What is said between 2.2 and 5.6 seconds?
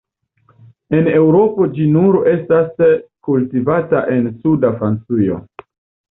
estas kultivata en suda Francujo.